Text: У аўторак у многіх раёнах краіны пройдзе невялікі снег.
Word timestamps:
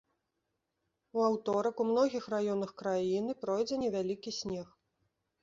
У 1.19 1.21
аўторак 1.29 1.75
у 1.85 1.87
многіх 1.89 2.23
раёнах 2.35 2.73
краіны 2.81 3.37
пройдзе 3.45 3.75
невялікі 3.85 4.35
снег. 4.41 4.67